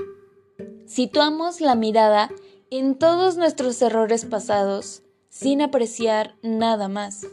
situamos 0.87 1.61
la 1.61 1.77
mirada 1.77 2.31
en 2.71 2.97
todos 2.99 3.37
nuestros 3.37 3.81
errores 3.81 4.25
pasados 4.25 5.03
sin 5.29 5.63
apreciar 5.63 6.35
nada 6.43 6.89
más. 6.89 7.25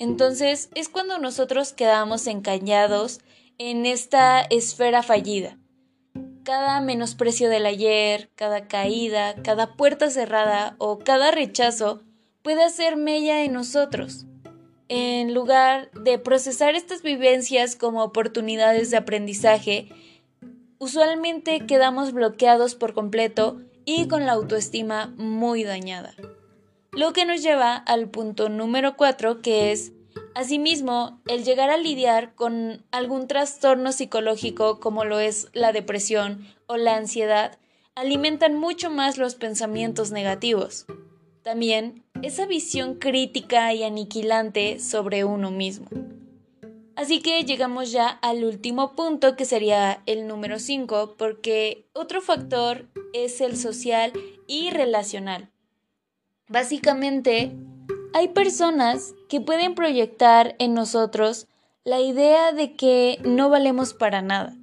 Entonces 0.00 0.70
es 0.74 0.88
cuando 0.88 1.18
nosotros 1.18 1.72
quedamos 1.72 2.26
encañados 2.26 3.20
en 3.58 3.86
esta 3.86 4.40
esfera 4.40 5.04
fallida 5.04 5.56
cada 6.46 6.80
menosprecio 6.80 7.48
del 7.50 7.66
ayer, 7.66 8.30
cada 8.36 8.68
caída, 8.68 9.34
cada 9.42 9.74
puerta 9.74 10.10
cerrada 10.10 10.76
o 10.78 11.00
cada 11.00 11.32
rechazo 11.32 12.02
puede 12.42 12.62
hacer 12.62 12.96
mella 12.96 13.42
en 13.42 13.52
nosotros. 13.52 14.26
En 14.88 15.34
lugar 15.34 15.90
de 15.90 16.20
procesar 16.20 16.76
estas 16.76 17.02
vivencias 17.02 17.74
como 17.74 18.04
oportunidades 18.04 18.92
de 18.92 18.96
aprendizaje, 18.96 19.88
usualmente 20.78 21.66
quedamos 21.66 22.12
bloqueados 22.12 22.76
por 22.76 22.94
completo 22.94 23.60
y 23.84 24.06
con 24.06 24.24
la 24.24 24.32
autoestima 24.32 25.12
muy 25.16 25.64
dañada. 25.64 26.14
Lo 26.92 27.12
que 27.12 27.24
nos 27.24 27.42
lleva 27.42 27.74
al 27.74 28.08
punto 28.08 28.48
número 28.48 28.96
4 28.96 29.42
que 29.42 29.72
es 29.72 29.90
Asimismo, 30.36 31.22
el 31.28 31.44
llegar 31.44 31.70
a 31.70 31.78
lidiar 31.78 32.34
con 32.34 32.84
algún 32.90 33.26
trastorno 33.26 33.90
psicológico 33.90 34.80
como 34.80 35.06
lo 35.06 35.18
es 35.18 35.48
la 35.54 35.72
depresión 35.72 36.46
o 36.66 36.76
la 36.76 36.94
ansiedad 36.94 37.58
alimentan 37.94 38.54
mucho 38.54 38.90
más 38.90 39.16
los 39.16 39.34
pensamientos 39.34 40.12
negativos. 40.12 40.84
También 41.42 42.04
esa 42.20 42.44
visión 42.44 42.96
crítica 42.96 43.72
y 43.72 43.82
aniquilante 43.82 44.78
sobre 44.78 45.24
uno 45.24 45.50
mismo. 45.50 45.86
Así 46.96 47.22
que 47.22 47.42
llegamos 47.44 47.90
ya 47.90 48.06
al 48.06 48.44
último 48.44 48.92
punto 48.92 49.36
que 49.36 49.46
sería 49.46 50.02
el 50.04 50.28
número 50.28 50.58
5 50.58 51.14
porque 51.16 51.88
otro 51.94 52.20
factor 52.20 52.84
es 53.14 53.40
el 53.40 53.56
social 53.56 54.12
y 54.46 54.68
relacional. 54.68 55.48
Básicamente, 56.46 57.56
hay 58.16 58.28
personas 58.28 59.14
que 59.28 59.42
pueden 59.42 59.74
proyectar 59.74 60.56
en 60.58 60.72
nosotros 60.72 61.48
la 61.84 62.00
idea 62.00 62.52
de 62.52 62.72
que 62.72 63.18
no 63.26 63.50
valemos 63.50 63.92
para 63.92 64.22
nada. 64.22 64.56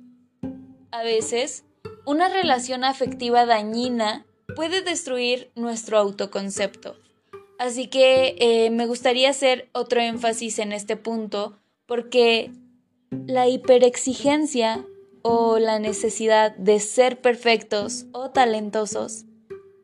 A 0.90 1.04
veces, 1.04 1.64
una 2.04 2.30
relación 2.30 2.84
afectiva 2.84 3.46
dañina 3.46 4.26
puede 4.56 4.82
destruir 4.82 5.52
nuestro 5.54 6.00
autoconcepto. 6.00 6.96
Así 7.60 7.86
que 7.90 8.36
eh, 8.40 8.72
me 8.72 8.88
gustaría 8.88 9.30
hacer 9.30 9.70
otro 9.72 10.02
énfasis 10.02 10.58
en 10.58 10.72
este 10.72 10.98
punto 10.98 11.56
porque 11.86 12.50
la 13.28 13.48
hiperexigencia 13.48 14.84
o 15.22 15.60
la 15.60 15.78
necesidad 15.78 16.56
de 16.56 16.80
ser 16.80 17.22
perfectos 17.22 18.08
o 18.14 18.32
talentosos 18.32 19.26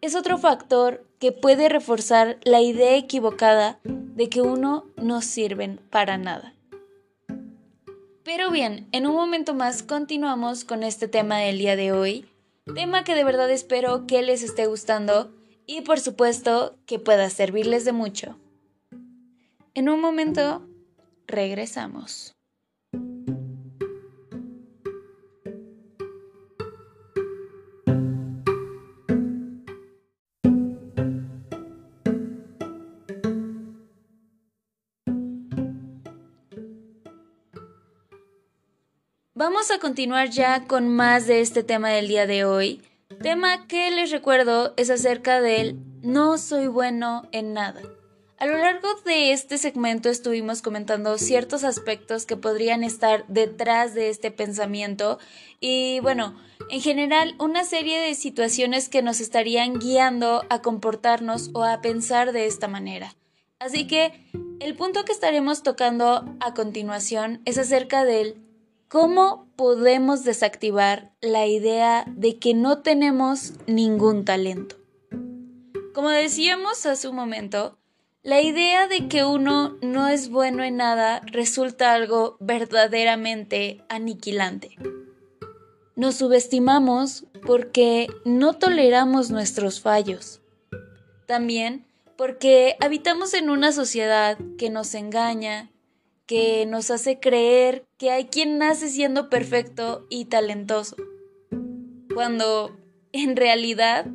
es 0.02 0.16
otro 0.16 0.40
factor 0.40 1.06
que 1.20 1.32
puede 1.32 1.70
reforzar 1.70 2.38
la 2.44 2.62
idea 2.62 2.96
equivocada 2.96 3.80
de 3.84 4.30
que 4.30 4.42
uno 4.42 4.86
no 4.96 5.22
sirven 5.22 5.80
para 5.90 6.18
nada. 6.18 6.54
Pero 8.24 8.52
bien, 8.52 8.88
en 8.92 9.08
un 9.08 9.16
momento 9.16 9.54
más 9.54 9.84
continuamos 9.84 10.64
con 10.64 10.84
este 10.84 11.08
tema 11.08 11.40
del 11.40 11.58
día 11.58 11.76
de 11.76 11.92
hoy, 11.92 12.26
tema 12.74 13.04
que 13.04 13.16
de 13.16 13.24
verdad 13.24 13.50
espero 13.52 14.08
que 14.08 14.22
les 14.22 14.44
esté 14.44 14.68
gustando 14.68 15.32
y 15.66 15.82
por 15.82 16.00
supuesto 16.00 16.76
que 16.86 17.00
pueda 17.00 17.30
servirles 17.30 17.86
de 17.86 17.92
mucho. 17.92 18.38
En 19.74 19.90
un 19.90 20.02
momento, 20.02 20.68
regresamos. 21.28 22.39
Vamos 39.40 39.72
a 39.72 39.80
continuar 39.80 40.32
ya 40.32 40.66
con 40.68 40.90
más 40.90 41.26
de 41.26 41.40
este 41.40 41.64
tema 41.64 41.88
del 41.92 42.10
día 42.10 42.28
de 42.28 42.44
hoy. 42.44 42.82
Tema 43.22 43.68
que 43.68 43.90
les 43.90 44.12
recuerdo 44.12 44.74
es 44.76 44.90
acerca 44.90 45.40
del 45.40 45.80
no 46.02 46.38
soy 46.38 46.68
bueno 46.68 47.26
en 47.32 47.54
nada. 47.54 47.82
A 48.38 48.46
lo 48.46 48.58
largo 48.58 48.90
de 49.06 49.32
este 49.32 49.58
segmento 49.58 50.10
estuvimos 50.10 50.62
comentando 50.62 51.18
ciertos 51.18 51.64
aspectos 51.64 52.26
que 52.26 52.36
podrían 52.36 52.84
estar 52.84 53.26
detrás 53.30 53.94
de 53.94 54.10
este 54.10 54.30
pensamiento 54.30 55.20
y 55.62 56.02
bueno, 56.02 56.36
en 56.70 56.82
general 56.82 57.36
una 57.40 57.64
serie 57.64 57.98
de 58.02 58.16
situaciones 58.16 58.90
que 58.90 59.02
nos 59.02 59.22
estarían 59.22 59.80
guiando 59.80 60.44
a 60.50 60.62
comportarnos 60.62 61.52
o 61.54 61.64
a 61.64 61.80
pensar 61.80 62.34
de 62.34 62.46
esta 62.46 62.68
manera. 62.68 63.16
Así 63.58 63.88
que 63.88 64.12
el 64.60 64.76
punto 64.76 65.06
que 65.06 65.14
estaremos 65.14 65.64
tocando 65.64 66.26
a 66.42 66.54
continuación 66.54 67.42
es 67.46 67.58
acerca 67.58 68.04
del 68.04 68.49
¿Cómo 68.90 69.48
podemos 69.56 70.24
desactivar 70.24 71.12
la 71.22 71.46
idea 71.46 72.06
de 72.08 72.40
que 72.40 72.56
no 72.56 72.80
tenemos 72.80 73.54
ningún 73.68 74.26
talento? 74.26 74.78
Como 75.94 76.10
decíamos 76.10 76.88
hace 76.88 77.08
un 77.08 77.16
momento, 77.16 77.78
la 78.24 78.42
idea 78.42 78.88
de 78.88 79.08
que 79.08 79.24
uno 79.24 79.78
no 79.84 80.08
es 80.08 80.32
bueno 80.32 80.64
en 80.64 80.78
nada 80.78 81.22
resulta 81.28 81.94
algo 81.94 82.36
verdaderamente 82.40 83.84
aniquilante. 83.90 84.76
Nos 85.96 86.16
subestimamos 86.16 87.26
porque 87.46 88.08
no 88.26 88.54
toleramos 88.54 89.30
nuestros 89.30 89.82
fallos. 89.82 90.42
También 91.28 91.86
porque 92.18 92.76
habitamos 92.80 93.36
en 93.36 93.52
una 93.52 93.72
sociedad 93.72 94.40
que 94.58 94.72
nos 94.72 94.96
engaña, 94.96 95.70
que 96.30 96.68
nos 96.68 96.92
hace 96.92 97.20
creer 97.20 97.88
que 97.98 98.12
hay 98.12 98.26
quien 98.26 98.60
nace 98.60 98.88
siendo 98.88 99.32
perfecto 99.32 100.06
y 100.12 100.26
talentoso, 100.26 100.96
cuando 102.14 102.78
en 103.12 103.36
realidad 103.36 104.06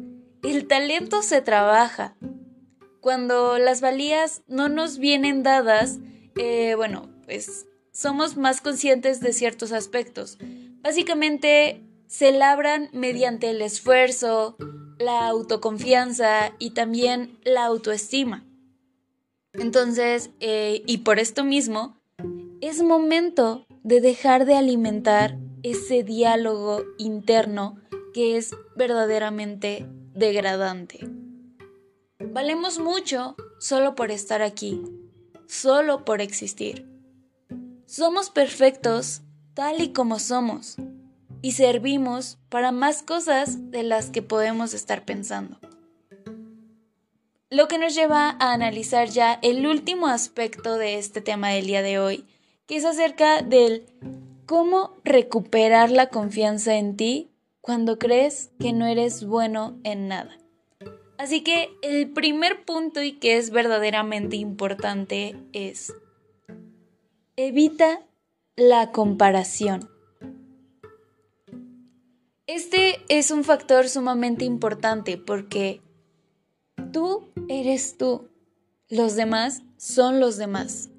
el 0.45 0.69
talento 0.69 1.23
se 1.23 1.43
trabaja. 1.43 2.17
Cuando 3.01 3.59
las 3.59 3.81
valías 3.81 4.43
no 4.47 4.69
nos 4.69 4.99
vienen 4.99 5.43
dadas, 5.43 5.99
eh, 6.37 6.75
bueno, 6.77 7.11
pues 7.25 7.67
somos 7.91 8.37
más 8.37 8.61
conscientes 8.61 9.19
de 9.19 9.33
ciertos 9.33 9.73
aspectos. 9.73 10.39
Básicamente 10.83 11.83
se 12.07 12.31
labran 12.31 12.91
mediante 12.93 13.51
el 13.51 13.61
esfuerzo, 13.61 14.57
la 15.01 15.27
autoconfianza 15.27 16.53
y 16.61 16.71
también 16.71 17.41
la 17.43 17.65
autoestima. 17.65 18.45
Entonces, 19.53 20.31
eh, 20.39 20.85
y 20.87 20.99
por 20.99 21.19
esto 21.19 21.43
mismo, 21.43 21.97
es 22.67 22.83
momento 22.83 23.67
de 23.83 24.01
dejar 24.01 24.47
de 24.47 24.57
alimentar 24.57 25.37
ese 25.63 26.03
diálogo 26.03 26.83
interno 26.97 27.77
que 28.15 28.39
es 28.39 28.57
verdaderamente 28.75 29.87
degradante. 30.15 31.07
Valemos 32.19 32.79
mucho 32.79 33.37
solo 33.59 33.95
por 33.95 34.11
estar 34.11 34.41
aquí, 34.41 34.81
solo 35.47 36.07
por 36.07 36.23
existir. 36.23 36.89
Somos 37.85 38.31
perfectos 38.31 39.21
tal 39.53 39.83
y 39.83 39.93
como 39.93 40.19
somos 40.19 40.77
y 41.43 41.53
servimos 41.53 42.39
para 42.49 42.73
más 42.73 43.03
cosas 43.03 43.71
de 43.71 43.83
las 43.83 44.09
que 44.09 44.23
podemos 44.23 44.73
estar 44.73 45.05
pensando. 45.05 45.59
Lo 47.51 47.69
que 47.69 47.79
nos 47.79 47.95
lleva 47.95 48.31
a 48.41 48.55
analizar 48.55 49.11
ya 49.11 49.39
el 49.43 49.67
último 49.67 50.07
aspecto 50.07 50.79
de 50.79 50.99
este 50.99 51.21
tema 51.21 51.51
del 51.51 51.67
día 51.67 51.83
de 51.83 51.99
hoy, 51.99 52.27
que 52.67 52.77
es 52.77 52.85
acerca 52.85 53.43
del 53.43 53.87
cómo 54.47 54.95
recuperar 55.05 55.91
la 55.91 56.09
confianza 56.09 56.77
en 56.77 56.97
ti 56.97 57.31
cuando 57.61 57.99
crees 57.99 58.51
que 58.59 58.73
no 58.73 58.87
eres 58.87 59.25
bueno 59.25 59.79
en 59.85 60.09
nada. 60.09 60.39
Así 61.17 61.43
que 61.43 61.71
el 61.83 62.11
primer 62.13 62.65
punto 62.65 63.03
y 63.03 63.13
que 63.13 63.37
es 63.37 63.51
verdaderamente 63.51 64.37
importante 64.37 65.37
es 65.53 65.95
evita 67.37 68.03
la 68.57 68.93
comparación. 68.93 69.89
Este 72.47 73.03
es 73.09 73.31
un 73.31 73.45
factor 73.45 73.89
sumamente 73.89 74.45
importante 74.45 75.17
porque 75.17 75.81
tú 76.93 77.29
eres 77.49 77.97
tú, 77.97 78.29
los 78.89 79.17
demás 79.17 79.63
son 79.79 80.21
los 80.21 80.37
demás. 80.37 80.91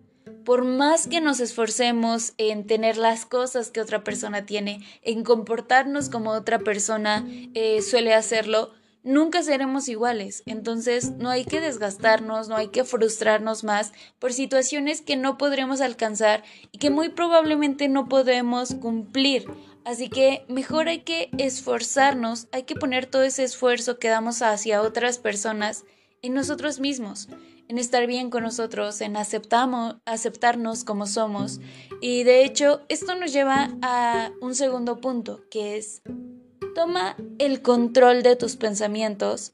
Por 0.46 0.64
más 0.64 1.08
que 1.08 1.22
nos 1.22 1.40
esforcemos 1.40 2.34
en 2.38 2.68
tener 2.68 2.98
las 2.98 3.26
cosas 3.26 3.72
que 3.72 3.82
otra 3.82 4.04
persona 4.04 4.46
tiene, 4.46 4.86
en 5.02 5.24
comportarnos 5.24 6.10
como 6.10 6.30
otra 6.30 6.60
persona 6.60 7.28
eh, 7.56 7.82
suele 7.82 8.14
hacerlo, 8.14 8.72
nunca 9.04 9.42
seremos 9.42 9.90
iguales. 9.90 10.44
Entonces 10.46 11.14
no 11.18 11.32
hay 11.32 11.46
que 11.46 11.62
desgastarnos, 11.62 12.48
no 12.48 12.58
hay 12.58 12.68
que 12.68 12.84
frustrarnos 12.84 13.64
más 13.64 13.92
por 14.20 14.34
situaciones 14.34 15.02
que 15.02 15.18
no 15.18 15.40
podremos 15.40 15.82
alcanzar 15.82 16.44
y 16.72 16.78
que 16.78 16.92
muy 16.92 17.10
probablemente 17.10 17.88
no 17.88 18.08
podemos 18.08 18.76
cumplir. 18.76 19.48
Así 19.84 20.10
que 20.10 20.46
mejor 20.48 20.90
hay 20.90 21.00
que 21.00 21.32
esforzarnos, 21.40 22.48
hay 22.52 22.64
que 22.64 22.76
poner 22.76 23.08
todo 23.08 23.24
ese 23.24 23.44
esfuerzo 23.44 23.98
que 23.98 24.10
damos 24.10 24.44
hacia 24.44 24.82
otras 24.82 25.18
personas 25.18 25.86
en 26.22 26.34
nosotros 26.34 26.80
mismos, 26.80 27.30
en 27.68 27.78
estar 27.78 28.08
bien 28.08 28.30
con 28.30 28.44
nosotros, 28.44 29.02
en 29.02 29.18
aceptamos, 29.18 29.96
aceptarnos 30.06 30.84
como 30.84 31.08
somos. 31.08 31.60
Y 32.02 32.24
de 32.24 32.44
hecho, 32.44 32.82
esto 32.90 33.16
nos 33.16 33.34
lleva 33.34 33.72
a 33.82 34.32
un 34.42 34.56
segundo 34.56 35.02
punto, 35.02 35.42
que 35.50 35.78
es 35.78 36.02
Toma 36.76 37.16
el 37.40 37.62
control 37.62 38.22
de 38.22 38.36
tus 38.36 38.58
pensamientos 38.58 39.54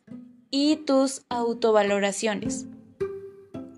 y 0.49 0.77
tus 0.77 1.21
autovaloraciones. 1.29 2.65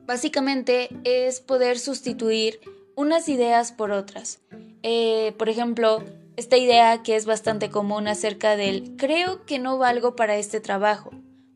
Básicamente 0.05 0.89
es 1.03 1.41
poder 1.41 1.77
sustituir 1.77 2.59
unas 2.95 3.27
ideas 3.29 3.71
por 3.71 3.91
otras. 3.91 4.39
Eh, 4.81 5.33
por 5.37 5.49
ejemplo, 5.49 6.03
esta 6.35 6.57
idea 6.57 7.03
que 7.03 7.15
es 7.15 7.25
bastante 7.25 7.69
común 7.69 8.07
acerca 8.07 8.55
del 8.55 8.95
creo 8.97 9.45
que 9.45 9.59
no 9.59 9.77
valgo 9.77 10.15
para 10.15 10.37
este 10.37 10.59
trabajo. 10.59 11.11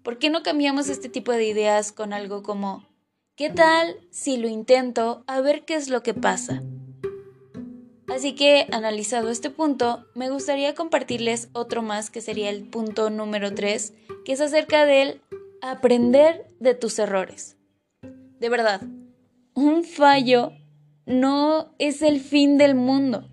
¿Por 0.08 0.20
qué 0.20 0.30
no 0.30 0.42
cambiamos 0.42 0.88
este 0.88 1.10
tipo 1.10 1.34
de 1.34 1.46
ideas 1.46 1.92
con 1.92 2.14
algo 2.14 2.42
como 2.42 2.88
¿qué 3.36 3.50
tal 3.50 3.98
si 4.10 4.38
lo 4.38 4.48
intento 4.48 5.26
a 5.28 5.42
ver 5.42 5.66
qué 5.66 5.76
es 5.76 5.90
lo 5.90 6.02
que 6.02 6.14
pasa? 6.14 6.64
Así 8.08 8.34
que, 8.34 8.68
analizado 8.72 9.30
este 9.30 9.50
punto, 9.50 10.06
me 10.16 10.30
gustaría 10.30 10.76
compartirles 10.76 11.50
otro 11.52 11.82
más 11.82 12.10
que 12.10 12.22
sería 12.22 12.50
el 12.50 12.64
punto 12.64 13.10
número 13.10 13.54
3, 13.54 13.96
que 14.24 14.32
es 14.32 14.40
acerca 14.40 14.86
del 14.86 15.20
aprender 15.62 16.48
de 16.62 16.74
tus 16.74 17.00
errores. 17.00 17.58
De 18.40 18.48
verdad, 18.48 18.84
un 19.56 19.84
fallo 19.84 20.54
no 21.06 21.76
es 21.80 22.02
el 22.02 22.22
fin 22.22 22.58
del 22.58 22.76
mundo. 22.76 23.28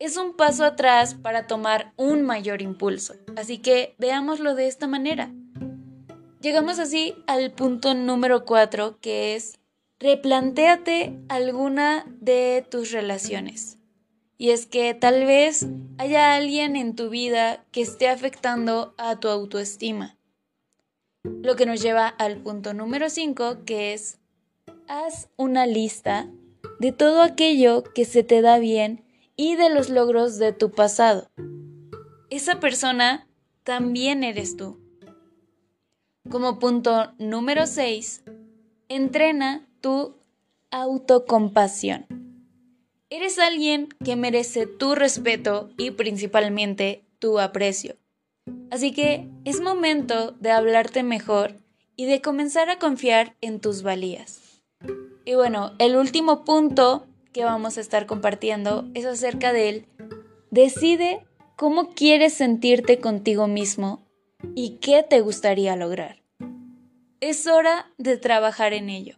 Es 0.00 0.16
un 0.16 0.34
paso 0.34 0.64
atrás 0.64 1.14
para 1.14 1.46
tomar 1.46 1.92
un 1.94 2.22
mayor 2.22 2.62
impulso. 2.62 3.14
Así 3.36 3.58
que 3.58 3.94
veámoslo 3.98 4.56
de 4.56 4.66
esta 4.66 4.88
manera. 4.88 5.32
Llegamos 6.40 6.78
así 6.78 7.16
al 7.26 7.50
punto 7.50 7.94
número 7.94 8.44
4, 8.44 8.98
que 9.00 9.34
es 9.34 9.58
replantéate 9.98 11.18
alguna 11.28 12.06
de 12.20 12.64
tus 12.70 12.92
relaciones. 12.92 13.78
Y 14.36 14.50
es 14.50 14.66
que 14.66 14.94
tal 14.94 15.26
vez 15.26 15.66
haya 15.98 16.36
alguien 16.36 16.76
en 16.76 16.94
tu 16.94 17.10
vida 17.10 17.64
que 17.72 17.80
esté 17.80 18.08
afectando 18.08 18.94
a 18.98 19.18
tu 19.18 19.26
autoestima. 19.26 20.16
Lo 21.24 21.56
que 21.56 21.66
nos 21.66 21.82
lleva 21.82 22.06
al 22.06 22.38
punto 22.38 22.72
número 22.72 23.10
5, 23.10 23.64
que 23.66 23.92
es 23.92 24.20
haz 24.86 25.28
una 25.36 25.66
lista 25.66 26.30
de 26.78 26.92
todo 26.92 27.22
aquello 27.22 27.82
que 27.82 28.04
se 28.04 28.22
te 28.22 28.42
da 28.42 28.60
bien 28.60 29.04
y 29.34 29.56
de 29.56 29.70
los 29.70 29.90
logros 29.90 30.38
de 30.38 30.52
tu 30.52 30.70
pasado. 30.70 31.28
Esa 32.30 32.60
persona 32.60 33.26
también 33.64 34.22
eres 34.22 34.56
tú. 34.56 34.87
Como 36.30 36.58
punto 36.58 37.14
número 37.18 37.66
6, 37.66 38.22
entrena 38.90 39.66
tu 39.80 40.14
autocompasión. 40.70 42.06
Eres 43.08 43.38
alguien 43.38 43.88
que 44.04 44.14
merece 44.14 44.66
tu 44.66 44.94
respeto 44.94 45.70
y 45.78 45.92
principalmente 45.92 47.02
tu 47.18 47.38
aprecio. 47.38 47.96
Así 48.70 48.92
que 48.92 49.26
es 49.46 49.62
momento 49.62 50.32
de 50.32 50.50
hablarte 50.50 51.02
mejor 51.02 51.56
y 51.96 52.04
de 52.04 52.20
comenzar 52.20 52.68
a 52.68 52.78
confiar 52.78 53.34
en 53.40 53.58
tus 53.58 53.82
valías. 53.82 54.62
Y 55.24 55.34
bueno, 55.34 55.72
el 55.78 55.96
último 55.96 56.44
punto 56.44 57.06
que 57.32 57.44
vamos 57.44 57.78
a 57.78 57.80
estar 57.80 58.04
compartiendo 58.04 58.86
es 58.92 59.06
acerca 59.06 59.54
de 59.54 59.70
él. 59.70 59.86
Decide 60.50 61.26
cómo 61.56 61.94
quieres 61.94 62.34
sentirte 62.34 62.98
contigo 62.98 63.46
mismo 63.46 64.06
y 64.54 64.78
qué 64.80 65.02
te 65.02 65.20
gustaría 65.20 65.74
lograr. 65.74 66.17
Es 67.20 67.48
hora 67.48 67.90
de 67.98 68.16
trabajar 68.16 68.72
en 68.72 68.90
ello. 68.90 69.16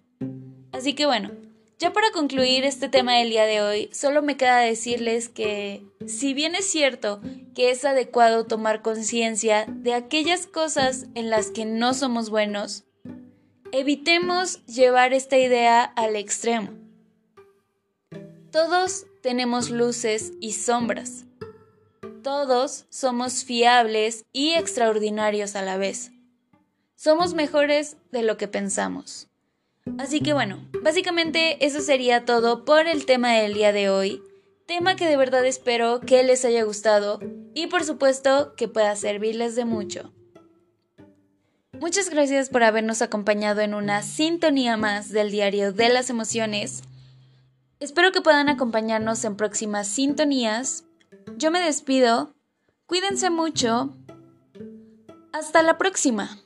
Así 0.73 0.95
que 0.95 1.05
bueno, 1.05 1.33
ya 1.79 1.93
para 1.93 2.11
concluir 2.13 2.65
este 2.65 2.89
tema 2.89 3.17
del 3.19 3.29
día 3.29 3.45
de 3.45 3.61
hoy, 3.61 3.91
solo 3.93 4.23
me 4.23 4.39
queda 4.39 4.59
decirles 4.61 5.29
que 5.29 5.85
si 6.07 6.33
bien 6.33 6.55
es 6.55 6.65
cierto 6.65 7.21
que 7.55 7.71
es 7.71 7.85
adecuado 7.85 8.47
tomar 8.47 8.81
conciencia 8.81 9.67
de 9.69 9.93
aquellas 9.93 10.47
cosas 10.47 11.09
en 11.15 11.29
las 11.29 11.51
que 11.51 11.67
no 11.67 11.93
somos 11.93 12.31
buenos, 12.31 12.85
evitemos 13.71 14.65
llevar 14.65 15.13
esta 15.13 15.37
idea 15.37 15.85
al 15.85 16.17
extremo. 16.17 16.71
Todos 18.51 19.05
tenemos 19.21 19.69
luces 19.69 20.33
y 20.41 20.53
sombras. 20.53 21.27
Todos 22.23 22.87
somos 22.89 23.45
fiables 23.45 24.25
y 24.33 24.55
extraordinarios 24.55 25.55
a 25.55 25.61
la 25.61 25.77
vez. 25.77 26.13
Somos 27.03 27.33
mejores 27.33 27.97
de 28.13 28.23
lo 28.23 28.37
que 28.37 28.47
pensamos. 28.47 29.27
Así 29.97 30.21
que 30.21 30.35
bueno, 30.35 30.69
básicamente 30.83 31.65
eso 31.65 31.81
sería 31.81 32.27
todo 32.27 32.67
por 32.67 32.87
el 32.87 33.07
tema 33.07 33.33
del 33.33 33.55
día 33.55 33.73
de 33.73 33.89
hoy. 33.89 34.23
Tema 34.67 34.97
que 34.97 35.07
de 35.07 35.17
verdad 35.17 35.47
espero 35.47 36.01
que 36.01 36.23
les 36.25 36.45
haya 36.45 36.63
gustado 36.63 37.19
y 37.55 37.69
por 37.69 37.85
supuesto 37.85 38.55
que 38.55 38.69
pueda 38.69 38.95
servirles 38.97 39.57
de 39.57 39.65
mucho. 39.65 40.13
Muchas 41.73 42.11
gracias 42.11 42.51
por 42.51 42.65
habernos 42.65 43.01
acompañado 43.01 43.63
en 43.63 43.73
una 43.73 44.03
sintonía 44.03 44.77
más 44.77 45.09
del 45.09 45.31
diario 45.31 45.73
de 45.73 45.89
las 45.89 46.11
emociones. 46.11 46.83
Espero 47.79 48.13
que 48.13 48.21
puedan 48.21 48.51
acompañarnos 48.51 49.25
en 49.25 49.37
próximas 49.37 49.89
sintonías. 49.89 50.85
Yo 51.39 51.51
me 51.51 51.61
despido. 51.61 52.35
Cuídense 52.85 53.31
mucho. 53.31 53.97
Hasta 55.33 55.63
la 55.63 55.79
próxima. 55.79 56.39